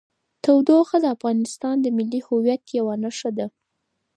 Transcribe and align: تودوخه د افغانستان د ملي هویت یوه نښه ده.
تودوخه 0.43 0.97
د 1.01 1.05
افغانستان 1.15 1.75
د 1.81 1.85
ملي 1.97 2.21
هویت 2.27 2.63
یوه 2.77 2.95
نښه 3.03 3.29
ده. 3.37 3.47